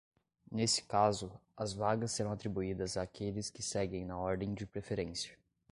[0.51, 5.37] Nesse caso, as vagas serão atribuídas àqueles que seguem na ordem de preferência.